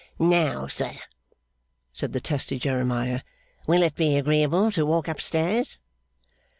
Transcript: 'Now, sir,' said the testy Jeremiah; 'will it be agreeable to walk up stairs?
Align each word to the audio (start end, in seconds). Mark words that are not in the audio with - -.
'Now, 0.17 0.65
sir,' 0.65 0.95
said 1.93 2.11
the 2.11 2.19
testy 2.19 2.57
Jeremiah; 2.57 3.21
'will 3.67 3.83
it 3.83 3.93
be 3.93 4.17
agreeable 4.17 4.71
to 4.71 4.83
walk 4.83 5.07
up 5.07 5.21
stairs? 5.21 5.77